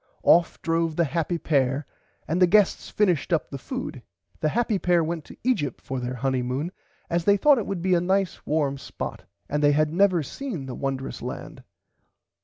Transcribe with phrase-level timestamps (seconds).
[0.23, 1.85] Off drove the happy pair
[2.27, 4.01] and the guests finished up the food.
[4.39, 6.71] The happy pair went to Egypt for there Honymoon
[7.07, 10.65] as they thought it would be a nice warm spot and they had never seen
[10.65, 11.63] the wondrous land.